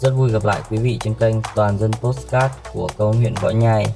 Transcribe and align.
Rất 0.00 0.10
vui 0.10 0.30
gặp 0.30 0.44
lại 0.44 0.62
quý 0.70 0.78
vị 0.78 0.98
trên 1.00 1.14
kênh 1.14 1.34
Toàn 1.54 1.78
dân 1.78 1.90
Postcard 1.92 2.54
của 2.72 2.88
Công 2.96 3.12
an 3.12 3.20
huyện 3.20 3.34
Võ 3.42 3.50
Nhai, 3.50 3.86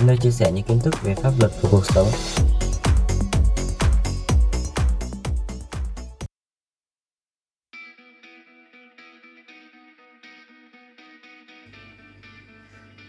nơi 0.00 0.16
chia 0.16 0.30
sẻ 0.30 0.52
những 0.52 0.64
kiến 0.64 0.78
thức 0.80 0.94
về 1.02 1.14
pháp 1.14 1.30
luật 1.40 1.52
của 1.62 1.68
cuộc 1.70 1.86
sống. 1.86 2.08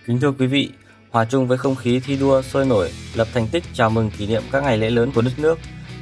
Kính 0.07 0.19
thưa 0.19 0.31
quý 0.39 0.47
vị, 0.47 0.71
hòa 1.11 1.25
chung 1.25 1.47
với 1.47 1.57
không 1.57 1.75
khí 1.75 2.01
thi 2.05 2.17
đua 2.17 2.41
sôi 2.41 2.65
nổi, 2.65 2.91
lập 3.15 3.27
thành 3.33 3.47
tích 3.47 3.63
chào 3.73 3.89
mừng 3.89 4.11
kỷ 4.17 4.27
niệm 4.27 4.43
các 4.51 4.63
ngày 4.63 4.77
lễ 4.77 4.89
lớn 4.89 5.11
của 5.15 5.21
đất 5.21 5.33
nước. 5.37 5.59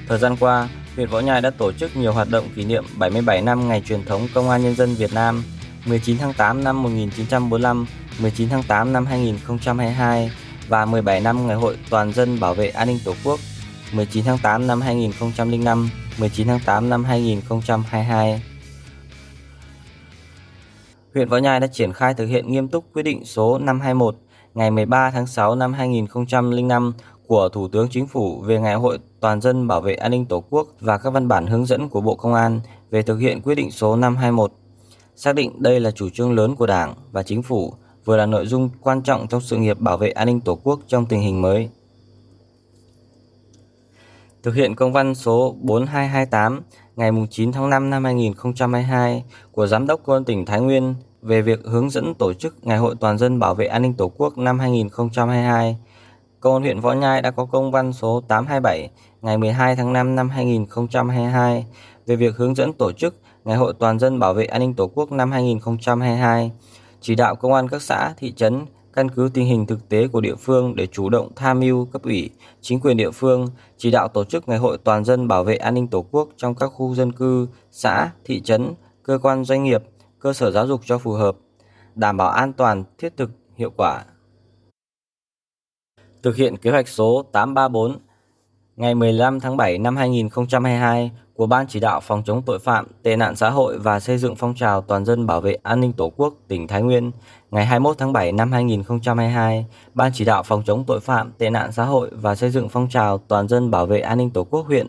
Thời 0.08 0.20
gian 0.20 0.36
qua, 0.40 0.70
huyện 0.96 1.10
Võ 1.10 1.20
Nhai 1.20 1.42
đã 1.42 1.50
tổ 1.50 1.72
chức 1.72 1.98
nhiều 1.98 2.14
hoạt 2.14 2.30
động 2.30 2.50
kỷ 2.56 2.66
niệm 2.66 2.84
77 2.98 3.42
năm 3.42 3.68
ngày 3.68 3.84
truyền 3.86 4.06
thống 4.06 4.28
Công 4.34 4.50
an 4.50 4.64
Nhân 4.64 4.76
dân 4.76 4.96
Việt 4.96 5.14
Nam 5.14 5.44
19 5.86 6.18
tháng 6.18 6.34
8 6.34 6.64
năm 6.64 6.84
1945, 6.84 7.86
19 8.22 8.50
tháng 8.50 8.64
8 8.64 8.94
năm 8.94 9.06
2022 9.06 10.32
và 10.68 10.86
17 10.86 11.20
năm 11.20 11.48
Ngày 11.48 11.56
hội 11.56 11.78
Toàn 11.90 12.14
dân 12.14 12.40
bảo 12.40 12.54
vệ 12.54 12.70
an 12.70 12.88
ninh 12.88 13.00
Tổ 13.06 13.14
quốc 13.24 13.40
19 13.94 14.26
tháng 14.26 14.38
8 14.44 14.68
năm 14.68 14.82
2005, 14.82 15.90
19 16.20 16.48
tháng 16.48 16.60
8 16.66 16.90
năm 16.90 17.04
2022. 17.04 18.44
Huyện 21.14 21.30
Võ 21.30 21.38
Nhai 21.38 21.60
đã 21.60 21.68
triển 21.68 21.94
khai 21.94 22.14
thực 22.14 22.26
hiện 22.26 22.52
nghiêm 22.52 22.68
túc 22.68 22.86
quyết 22.94 23.04
định 23.04 23.26
số 23.26 23.58
521 23.58 24.16
ngày 24.54 24.72
13 24.72 25.12
tháng 25.12 25.28
6 25.28 25.56
năm 25.56 25.74
2005 25.74 26.94
của 27.28 27.50
Thủ 27.50 27.68
tướng 27.68 27.88
Chính 27.90 28.08
phủ 28.08 28.42
về 28.42 28.60
Ngày 28.60 28.76
hội 28.76 29.00
Toàn 29.20 29.42
dân 29.42 29.68
bảo 29.68 29.82
vệ 29.82 29.96
an 29.96 30.12
ninh 30.12 30.26
Tổ 30.26 30.44
quốc 30.50 30.68
và 30.80 30.98
các 30.98 31.10
văn 31.10 31.28
bản 31.28 31.48
hướng 31.48 31.66
dẫn 31.66 31.90
của 31.90 32.02
Bộ 32.02 32.16
Công 32.16 32.34
an 32.34 32.60
về 32.92 33.02
thực 33.02 33.18
hiện 33.18 33.42
quyết 33.42 33.56
định 33.56 33.72
số 33.72 33.96
521. 33.96 34.52
Xác 35.24 35.36
định 35.36 35.52
đây 35.58 35.80
là 35.80 35.92
chủ 35.92 36.10
trương 36.10 36.34
lớn 36.34 36.56
của 36.56 36.66
Đảng 36.66 36.94
và 37.12 37.24
Chính 37.24 37.44
phủ, 37.44 37.74
vừa 38.06 38.18
là 38.18 38.26
nội 38.26 38.48
dung 38.48 38.70
quan 38.82 39.02
trọng 39.02 39.28
trong 39.28 39.42
sự 39.42 39.58
nghiệp 39.58 39.80
bảo 39.80 39.98
vệ 39.98 40.10
an 40.10 40.28
ninh 40.28 40.42
Tổ 40.42 40.56
quốc 40.64 40.80
trong 40.88 41.06
tình 41.06 41.22
hình 41.22 41.42
mới. 41.42 41.70
Thực 44.44 44.56
hiện 44.56 44.76
công 44.76 44.94
văn 44.94 45.16
số 45.16 45.56
4228 45.62 46.62
ngày 46.96 47.12
9 47.30 47.52
tháng 47.52 47.70
5 47.70 47.90
năm 47.90 48.04
2022 48.04 49.24
của 49.52 49.68
Giám 49.68 49.88
đốc 49.88 50.04
Công 50.04 50.16
an 50.16 50.24
tỉnh 50.24 50.46
Thái 50.46 50.62
Nguyên 50.62 50.96
về 51.22 51.42
việc 51.42 51.60
hướng 51.66 51.90
dẫn 51.90 52.14
tổ 52.14 52.34
chức 52.34 52.66
Ngày 52.66 52.78
hội 52.78 52.96
Toàn 53.00 53.18
dân 53.18 53.40
bảo 53.40 53.56
vệ 53.56 53.66
an 53.66 53.82
ninh 53.82 53.94
Tổ 53.94 54.12
quốc 54.18 54.38
năm 54.38 54.60
2022, 54.60 55.78
Công 56.40 56.54
an 56.54 56.62
huyện 56.62 56.80
Võ 56.80 56.94
Nhai 56.94 57.22
đã 57.22 57.32
có 57.32 57.46
công 57.46 57.72
văn 57.72 57.94
số 57.94 58.24
827 58.28 58.90
ngày 59.22 59.38
12 59.38 59.76
tháng 59.76 59.94
5 59.94 60.16
năm 60.16 60.30
2022 60.30 61.66
về 62.06 62.16
việc 62.16 62.36
hướng 62.36 62.56
dẫn 62.56 62.74
tổ 62.74 62.92
chức 62.92 63.16
Ngày 63.46 63.58
hội 63.58 63.74
Toàn 63.80 64.00
dân 64.00 64.20
bảo 64.20 64.34
vệ 64.34 64.46
an 64.46 64.62
ninh 64.62 64.74
Tổ 64.74 64.88
quốc 64.88 65.12
năm 65.12 65.32
2022, 65.32 66.52
chỉ 67.02 67.16
đạo 67.16 67.36
công 67.36 67.54
an 67.54 67.68
các 67.68 67.82
xã, 67.82 68.14
thị 68.18 68.32
trấn 68.32 68.66
căn 68.94 69.10
cứ 69.10 69.30
tình 69.34 69.46
hình 69.46 69.66
thực 69.66 69.90
tế 69.90 70.08
của 70.08 70.22
địa 70.22 70.36
phương 70.36 70.76
để 70.76 70.88
chủ 70.88 71.10
động 71.10 71.32
tham 71.36 71.60
mưu 71.60 71.86
cấp 71.86 72.04
ủy, 72.04 72.30
chính 72.62 72.80
quyền 72.80 72.98
địa 72.98 73.12
phương 73.12 73.48
chỉ 73.78 73.92
đạo 73.92 74.08
tổ 74.08 74.24
chức 74.24 74.48
Ngày 74.48 74.58
hội 74.58 74.78
Toàn 74.84 75.06
dân 75.06 75.28
bảo 75.28 75.44
vệ 75.44 75.56
an 75.56 75.74
ninh 75.74 75.88
Tổ 75.88 76.06
quốc 76.12 76.30
trong 76.38 76.56
các 76.56 76.68
khu 76.68 76.96
dân 76.96 77.12
cư, 77.12 77.48
xã, 77.72 78.12
thị 78.26 78.42
trấn, 78.42 78.74
cơ 79.04 79.18
quan 79.22 79.44
doanh 79.44 79.64
nghiệp, 79.64 79.84
cơ 80.20 80.34
sở 80.34 80.52
giáo 80.52 80.68
dục 80.68 80.82
cho 80.86 80.98
phù 80.98 81.12
hợp, 81.12 81.36
đảm 81.96 82.18
bảo 82.18 82.30
an 82.30 82.54
toàn, 82.54 82.84
thiết 82.98 83.18
thực, 83.18 83.30
hiệu 83.56 83.72
quả. 83.78 84.04
Thực 86.24 86.36
hiện 86.36 86.58
kế 86.58 86.72
hoạch 86.72 86.88
số 86.88 87.26
834 87.32 87.98
ngày 88.76 88.96
15 88.96 89.40
tháng 89.40 89.58
7 89.58 89.78
năm 89.78 89.96
2022 89.96 91.12
của 91.42 91.48
Ban 91.48 91.68
chỉ 91.68 91.80
đạo 91.80 92.00
phòng 92.00 92.24
chống 92.26 92.42
tội 92.46 92.60
phạm, 92.60 92.88
tệ 93.04 93.16
nạn 93.16 93.36
xã 93.36 93.50
hội 93.50 93.80
và 93.80 94.00
xây 94.00 94.18
dựng 94.18 94.36
phong 94.36 94.56
trào 94.56 94.82
toàn 94.82 95.06
dân 95.06 95.28
bảo 95.28 95.42
vệ 95.42 95.58
an 95.64 95.82
ninh 95.82 95.94
Tổ 95.94 96.12
quốc 96.16 96.34
tỉnh 96.48 96.68
Thái 96.68 96.82
Nguyên 96.82 97.12
ngày 97.52 97.66
21 97.66 97.98
tháng 97.98 98.14
7 98.14 98.32
năm 98.32 98.52
2022, 98.52 99.66
Ban 99.94 100.12
chỉ 100.16 100.26
đạo 100.26 100.44
phòng 100.44 100.64
chống 100.66 100.84
tội 100.88 101.00
phạm, 101.00 101.32
tệ 101.38 101.50
nạn 101.50 101.72
xã 101.72 101.86
hội 101.86 102.10
và 102.12 102.36
xây 102.36 102.50
dựng 102.50 102.70
phong 102.70 102.90
trào 102.90 103.18
toàn 103.18 103.48
dân 103.48 103.72
bảo 103.72 103.86
vệ 103.86 104.00
an 104.00 104.18
ninh 104.18 104.30
Tổ 104.30 104.44
quốc 104.44 104.66
huyện 104.68 104.88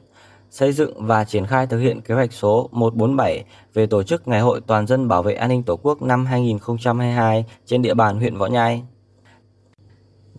xây 0.50 0.72
dựng 0.72 1.06
và 1.06 1.24
triển 1.24 1.46
khai 1.46 1.66
thực 1.66 1.78
hiện 1.78 2.00
kế 2.00 2.14
hoạch 2.14 2.32
số 2.32 2.68
147 2.72 3.44
về 3.74 3.86
tổ 3.86 4.02
chức 4.02 4.28
Ngày 4.28 4.40
hội 4.40 4.60
Toàn 4.66 4.86
dân 4.86 5.08
bảo 5.08 5.22
vệ 5.22 5.34
an 5.34 5.48
ninh 5.48 5.62
Tổ 5.62 5.76
quốc 5.76 6.02
năm 6.02 6.26
2022 6.26 7.44
trên 7.66 7.82
địa 7.82 7.94
bàn 7.94 8.16
huyện 8.16 8.36
Võ 8.36 8.46
Nhai. 8.46 8.82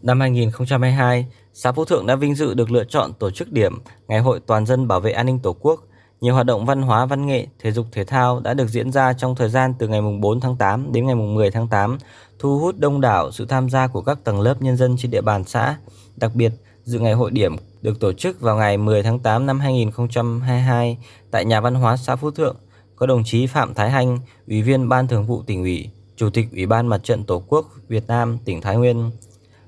Năm 0.02 0.20
2022, 0.20 1.28
xã 1.54 1.72
Phú 1.72 1.86
Thượng 1.86 2.06
đã 2.06 2.16
vinh 2.16 2.36
dự 2.36 2.54
được 2.54 2.72
lựa 2.72 2.84
chọn 2.84 3.14
tổ 3.14 3.32
chức 3.32 3.52
điểm 3.52 3.74
Ngày 4.08 4.20
hội 4.20 4.40
Toàn 4.46 4.66
dân 4.66 4.88
bảo 4.88 5.00
vệ 5.00 5.12
an 5.12 5.26
ninh 5.26 5.40
Tổ 5.40 5.54
quốc. 5.54 5.84
Nhiều 6.24 6.34
hoạt 6.34 6.46
động 6.46 6.66
văn 6.66 6.82
hóa, 6.82 7.06
văn 7.06 7.26
nghệ, 7.26 7.48
thể 7.60 7.72
dục 7.72 7.86
thể 7.92 8.04
thao 8.04 8.40
đã 8.40 8.54
được 8.54 8.68
diễn 8.68 8.92
ra 8.92 9.14
trong 9.14 9.36
thời 9.36 9.50
gian 9.50 9.74
từ 9.80 9.88
ngày 9.88 10.02
4 10.20 10.40
tháng 10.40 10.56
8 10.56 10.92
đến 10.92 11.06
ngày 11.06 11.16
10 11.16 11.52
tháng 11.52 11.68
8, 11.68 11.98
thu 12.40 12.60
hút 12.60 12.76
đông 12.80 13.02
đảo 13.02 13.32
sự 13.32 13.46
tham 13.46 13.70
gia 13.70 13.88
của 13.88 14.02
các 14.02 14.24
tầng 14.24 14.42
lớp 14.42 14.62
nhân 14.62 14.78
dân 14.78 14.96
trên 14.98 15.12
địa 15.12 15.22
bàn 15.22 15.44
xã. 15.44 15.78
Đặc 16.16 16.32
biệt, 16.36 16.52
dự 16.84 17.00
ngày 17.00 17.14
hội 17.14 17.32
điểm 17.32 17.56
được 17.82 18.00
tổ 18.00 18.14
chức 18.14 18.42
vào 18.42 18.58
ngày 18.58 18.78
10 18.78 19.04
tháng 19.04 19.20
8 19.20 19.46
năm 19.46 19.60
2022 19.60 20.98
tại 21.32 21.46
Nhà 21.46 21.62
văn 21.62 21.76
hóa 21.76 21.98
xã 21.98 22.16
Phú 22.16 22.32
Thượng, 22.32 22.56
có 22.96 23.06
đồng 23.06 23.24
chí 23.24 23.48
Phạm 23.48 23.74
Thái 23.74 23.92
Hanh, 23.92 24.20
Ủy 24.48 24.62
viên 24.62 24.90
Ban 24.90 25.08
Thường 25.08 25.26
vụ 25.26 25.42
tỉnh 25.42 25.62
ủy, 25.62 25.90
Chủ 26.16 26.30
tịch 26.30 26.48
Ủy 26.52 26.66
ban 26.66 26.88
Mặt 26.88 27.04
trận 27.04 27.24
Tổ 27.24 27.44
quốc 27.48 27.66
Việt 27.88 28.08
Nam 28.08 28.38
tỉnh 28.46 28.62
Thái 28.62 28.78
Nguyên, 28.78 29.12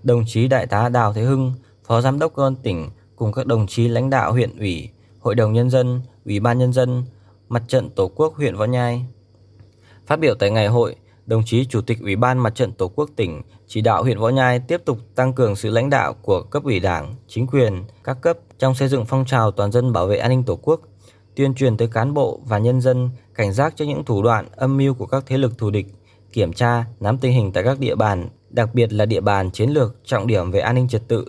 đồng 0.03 0.23
chí 0.27 0.47
Đại 0.47 0.67
tá 0.67 0.89
Đào 0.89 1.13
Thế 1.13 1.21
Hưng, 1.21 1.53
Phó 1.87 2.01
Giám 2.01 2.19
đốc 2.19 2.33
Công 2.33 2.45
an 2.45 2.55
tỉnh 2.55 2.89
cùng 3.15 3.31
các 3.33 3.45
đồng 3.45 3.67
chí 3.67 3.87
lãnh 3.87 4.09
đạo 4.09 4.31
huyện 4.31 4.57
ủy, 4.57 4.89
Hội 5.25 5.35
đồng 5.35 5.53
Nhân 5.53 5.69
dân, 5.69 6.01
Ủy 6.25 6.39
ban 6.39 6.57
Nhân 6.57 6.73
dân, 6.73 7.03
Mặt 7.49 7.63
trận 7.67 7.89
Tổ 7.89 8.07
quốc 8.15 8.35
huyện 8.35 8.55
Võ 8.55 8.65
Nhai. 8.65 9.05
Phát 10.07 10.19
biểu 10.19 10.35
tại 10.35 10.51
ngày 10.51 10.67
hội, 10.67 10.95
đồng 11.25 11.43
chí 11.45 11.65
Chủ 11.65 11.81
tịch 11.81 12.01
Ủy 12.01 12.15
ban 12.15 12.39
Mặt 12.39 12.55
trận 12.55 12.71
Tổ 12.71 12.87
quốc 12.87 13.09
tỉnh 13.15 13.41
chỉ 13.67 13.81
đạo 13.81 14.03
huyện 14.03 14.19
Võ 14.19 14.29
Nhai 14.29 14.59
tiếp 14.59 14.81
tục 14.85 14.97
tăng 15.15 15.33
cường 15.33 15.55
sự 15.55 15.69
lãnh 15.69 15.89
đạo 15.89 16.13
của 16.13 16.41
cấp 16.41 16.63
ủy 16.63 16.79
đảng, 16.79 17.15
chính 17.27 17.47
quyền, 17.47 17.83
các 18.03 18.17
cấp 18.21 18.37
trong 18.59 18.75
xây 18.75 18.87
dựng 18.87 19.05
phong 19.05 19.25
trào 19.25 19.51
toàn 19.51 19.71
dân 19.71 19.93
bảo 19.93 20.07
vệ 20.07 20.17
an 20.17 20.29
ninh 20.29 20.43
Tổ 20.43 20.55
quốc, 20.55 20.81
tuyên 21.35 21.55
truyền 21.55 21.77
tới 21.77 21.87
cán 21.87 22.13
bộ 22.13 22.39
và 22.45 22.57
nhân 22.57 22.81
dân 22.81 23.09
cảnh 23.35 23.53
giác 23.53 23.73
cho 23.75 23.85
những 23.85 24.03
thủ 24.03 24.23
đoạn 24.23 24.47
âm 24.55 24.77
mưu 24.77 24.93
của 24.93 25.05
các 25.05 25.23
thế 25.27 25.37
lực 25.37 25.57
thù 25.57 25.69
địch, 25.69 25.87
kiểm 26.33 26.53
tra, 26.53 26.85
nắm 26.99 27.17
tình 27.17 27.33
hình 27.33 27.51
tại 27.51 27.63
các 27.63 27.79
địa 27.79 27.95
bàn, 27.95 28.29
đặc 28.49 28.69
biệt 28.73 28.93
là 28.93 29.05
địa 29.05 29.21
bàn 29.21 29.51
chiến 29.51 29.69
lược 29.69 29.95
trọng 30.03 30.27
điểm 30.27 30.51
về 30.51 30.59
an 30.59 30.75
ninh 30.75 30.87
trật 30.87 31.07
tự, 31.07 31.25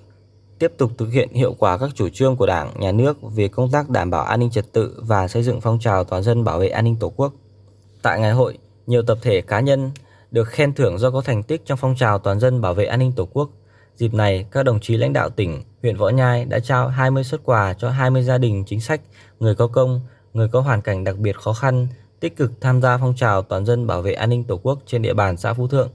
tiếp 0.59 0.73
tục 0.79 0.93
thực 0.99 1.13
hiện 1.13 1.29
hiệu 1.33 1.55
quả 1.59 1.79
các 1.79 1.91
chủ 1.95 2.09
trương 2.09 2.37
của 2.37 2.47
Đảng, 2.47 2.81
Nhà 2.81 2.93
nước 2.93 3.17
về 3.35 3.49
công 3.49 3.71
tác 3.71 3.91
đảm 3.91 4.11
bảo 4.11 4.25
an 4.25 4.41
ninh 4.41 4.51
trật 4.51 4.73
tự 4.73 5.01
và 5.03 5.29
xây 5.29 5.43
dựng 5.43 5.61
phong 5.61 5.79
trào 5.79 6.05
toàn 6.05 6.23
dân 6.23 6.45
bảo 6.45 6.59
vệ 6.59 6.69
an 6.69 6.85
ninh 6.85 6.97
Tổ 6.97 7.13
quốc. 7.17 7.33
Tại 8.03 8.21
ngày 8.21 8.33
hội, 8.33 8.59
nhiều 8.87 9.03
tập 9.03 9.19
thể 9.23 9.41
cá 9.41 9.61
nhân 9.61 9.91
được 10.31 10.49
khen 10.49 10.73
thưởng 10.73 10.99
do 10.99 11.11
có 11.11 11.21
thành 11.21 11.43
tích 11.43 11.63
trong 11.65 11.79
phong 11.79 11.95
trào 11.97 12.19
toàn 12.19 12.41
dân 12.41 12.61
bảo 12.61 12.75
vệ 12.75 12.85
an 12.85 12.99
ninh 12.99 13.13
Tổ 13.17 13.29
quốc. 13.33 13.51
Dịp 13.97 14.15
này, 14.15 14.47
các 14.51 14.63
đồng 14.63 14.81
chí 14.81 14.97
lãnh 14.97 15.13
đạo 15.13 15.31
tỉnh, 15.31 15.63
huyện 15.83 15.97
Võ 15.97 16.09
Nhai 16.09 16.45
đã 16.45 16.59
trao 16.59 16.89
20 16.89 17.25
xuất 17.25 17.41
quà 17.45 17.75
cho 17.75 17.91
20 17.91 18.23
gia 18.23 18.39
đình 18.39 18.65
chính 18.67 18.81
sách, 18.81 19.01
người 19.41 19.55
có 19.55 19.67
công, 19.67 20.01
người 20.35 20.49
có 20.49 20.61
hoàn 20.61 20.83
cảnh 20.83 21.05
đặc 21.05 21.17
biệt 21.19 21.37
khó 21.37 21.53
khăn, 21.53 21.89
tích 22.21 22.37
cực 22.37 22.61
tham 22.61 22.83
gia 22.83 22.99
phong 22.99 23.15
trào 23.17 23.43
toàn 23.43 23.67
dân 23.67 23.87
bảo 23.87 24.03
vệ 24.03 24.13
an 24.13 24.31
ninh 24.31 24.45
Tổ 24.45 24.57
quốc 24.57 24.79
trên 24.87 25.03
địa 25.03 25.15
bàn 25.15 25.37
xã 25.37 25.55
Phú 25.55 25.69
Thượng. 25.69 25.91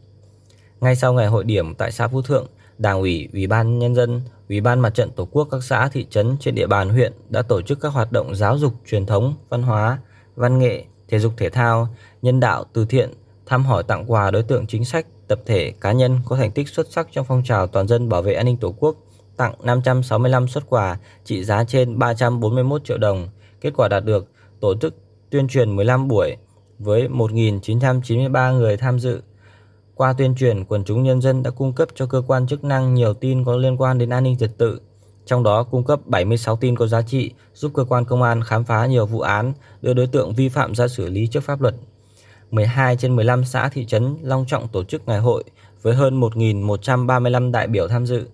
Ngay 0.82 0.96
sau 0.96 1.14
ngày 1.14 1.28
hội 1.28 1.44
điểm 1.44 1.76
tại 1.76 1.92
xã 1.92 2.08
Phú 2.08 2.22
Thượng, 2.22 2.48
Đảng 2.82 3.00
ủy, 3.00 3.30
Ủy 3.34 3.48
ban 3.48 3.80
Nhân 3.80 3.96
dân, 3.96 4.22
Ủy 4.50 4.62
ban 4.62 4.80
Mặt 4.80 4.90
trận 4.90 5.12
Tổ 5.12 5.26
quốc 5.32 5.48
các 5.52 5.64
xã 5.64 5.90
thị 5.90 6.08
trấn 6.10 6.38
trên 6.40 6.56
địa 6.56 6.68
bàn 6.68 6.90
huyện 6.90 7.14
đã 7.30 7.42
tổ 7.42 7.62
chức 7.62 7.80
các 7.82 7.90
hoạt 7.90 8.12
động 8.12 8.36
giáo 8.36 8.58
dục 8.58 8.74
truyền 8.88 9.06
thống, 9.06 9.34
văn 9.50 9.62
hóa, 9.64 10.00
văn 10.36 10.60
nghệ, 10.60 10.84
thể 11.08 11.20
dục 11.20 11.34
thể 11.38 11.50
thao, 11.50 11.88
nhân 12.22 12.40
đạo, 12.40 12.66
từ 12.74 12.86
thiện, 12.86 13.14
thăm 13.46 13.66
hỏi 13.66 13.84
tặng 13.84 14.06
quà 14.08 14.32
đối 14.32 14.44
tượng 14.44 14.68
chính 14.68 14.86
sách, 14.86 15.06
tập 15.28 15.40
thể, 15.46 15.74
cá 15.82 15.92
nhân 15.92 16.20
có 16.26 16.36
thành 16.36 16.52
tích 16.52 16.70
xuất 16.70 16.88
sắc 16.92 17.08
trong 17.12 17.26
phong 17.26 17.44
trào 17.44 17.68
toàn 17.68 17.88
dân 17.88 18.10
bảo 18.10 18.22
vệ 18.22 18.34
an 18.34 18.46
ninh 18.46 18.58
Tổ 18.58 18.76
quốc, 18.80 18.96
tặng 19.38 19.54
565 19.64 20.48
xuất 20.48 20.70
quà 20.70 20.98
trị 21.24 21.44
giá 21.44 21.64
trên 21.64 22.00
341 22.00 22.84
triệu 22.86 22.98
đồng. 22.98 23.28
Kết 23.62 23.74
quả 23.78 23.88
đạt 23.88 24.06
được, 24.06 24.28
tổ 24.60 24.76
chức 24.82 24.96
tuyên 25.30 25.48
truyền 25.48 25.76
15 25.76 26.08
buổi 26.08 26.38
với 26.80 27.08
1.993 27.08 28.54
người 28.58 28.78
tham 28.78 29.00
dự. 29.00 29.22
Qua 30.02 30.14
tuyên 30.14 30.36
truyền, 30.36 30.66
quần 30.66 30.84
chúng 30.84 31.04
nhân 31.04 31.22
dân 31.22 31.44
đã 31.44 31.52
cung 31.52 31.74
cấp 31.74 31.90
cho 31.96 32.06
cơ 32.06 32.22
quan 32.28 32.48
chức 32.48 32.64
năng 32.64 32.94
nhiều 32.94 33.14
tin 33.14 33.46
có 33.46 33.56
liên 33.56 33.78
quan 33.78 33.98
đến 33.98 34.10
an 34.10 34.24
ninh 34.24 34.38
trật 34.38 34.58
tự, 34.58 34.82
trong 35.26 35.44
đó 35.44 35.64
cung 35.64 35.84
cấp 35.84 36.00
76 36.06 36.56
tin 36.56 36.76
có 36.76 36.88
giá 36.88 37.02
trị, 37.02 37.32
giúp 37.54 37.72
cơ 37.76 37.84
quan 37.84 38.06
công 38.06 38.24
an 38.24 38.44
khám 38.44 38.64
phá 38.64 38.86
nhiều 38.86 39.06
vụ 39.06 39.20
án, 39.20 39.54
đưa 39.82 39.94
đối 39.94 40.08
tượng 40.08 40.34
vi 40.34 40.50
phạm 40.50 40.76
ra 40.76 40.88
xử 40.88 41.10
lý 41.10 41.28
trước 41.28 41.44
pháp 41.44 41.62
luật. 41.62 41.76
12 42.52 42.98
trên 42.98 43.16
15 43.16 43.46
xã 43.46 43.70
thị 43.70 43.86
trấn 43.86 44.18
long 44.24 44.46
trọng 44.48 44.68
tổ 44.68 44.84
chức 44.84 45.08
ngày 45.08 45.20
hội 45.20 45.44
với 45.82 45.96
hơn 45.96 46.20
1.135 46.22 47.52
đại 47.52 47.68
biểu 47.68 47.88
tham 47.88 48.06
dự. 48.06 48.28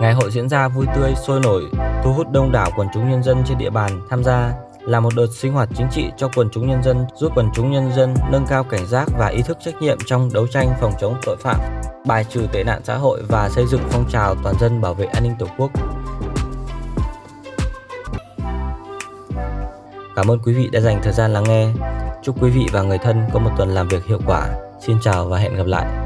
Ngày 0.00 0.12
hội 0.14 0.30
diễn 0.30 0.48
ra 0.48 0.68
vui 0.68 0.86
tươi, 0.94 1.14
sôi 1.26 1.40
nổi, 1.40 1.62
thu 2.04 2.12
hút 2.12 2.26
đông 2.32 2.52
đảo 2.52 2.70
quần 2.76 2.88
chúng 2.94 3.10
nhân 3.10 3.22
dân 3.22 3.42
trên 3.48 3.58
địa 3.58 3.70
bàn 3.70 4.00
tham 4.10 4.24
gia 4.24 4.54
là 4.86 5.00
một 5.00 5.14
đợt 5.16 5.26
sinh 5.32 5.52
hoạt 5.52 5.68
chính 5.76 5.86
trị 5.90 6.10
cho 6.16 6.28
quần 6.34 6.48
chúng 6.52 6.68
nhân 6.68 6.82
dân, 6.82 7.04
giúp 7.16 7.32
quần 7.34 7.50
chúng 7.54 7.72
nhân 7.72 7.92
dân 7.96 8.14
nâng 8.30 8.46
cao 8.48 8.64
cảnh 8.64 8.86
giác 8.86 9.08
và 9.18 9.26
ý 9.26 9.42
thức 9.42 9.58
trách 9.64 9.82
nhiệm 9.82 9.98
trong 10.06 10.32
đấu 10.32 10.46
tranh 10.46 10.68
phòng 10.80 10.92
chống 11.00 11.16
tội 11.26 11.36
phạm, 11.36 11.60
bài 12.06 12.24
trừ 12.30 12.46
tệ 12.52 12.64
nạn 12.64 12.80
xã 12.84 12.96
hội 12.96 13.22
và 13.28 13.48
xây 13.48 13.66
dựng 13.66 13.80
phong 13.90 14.10
trào 14.10 14.34
toàn 14.42 14.54
dân 14.60 14.80
bảo 14.80 14.94
vệ 14.94 15.06
an 15.06 15.22
ninh 15.22 15.34
Tổ 15.38 15.46
quốc. 15.58 15.70
Cảm 20.16 20.30
ơn 20.30 20.38
quý 20.44 20.54
vị 20.54 20.68
đã 20.72 20.80
dành 20.80 21.00
thời 21.02 21.12
gian 21.12 21.32
lắng 21.32 21.44
nghe. 21.44 21.68
Chúc 22.22 22.42
quý 22.42 22.50
vị 22.50 22.66
và 22.72 22.82
người 22.82 22.98
thân 22.98 23.22
có 23.32 23.38
một 23.38 23.50
tuần 23.58 23.68
làm 23.68 23.88
việc 23.88 24.06
hiệu 24.06 24.20
quả. 24.26 24.48
Xin 24.80 24.96
chào 25.02 25.26
và 25.26 25.38
hẹn 25.38 25.56
gặp 25.56 25.66
lại. 25.66 26.03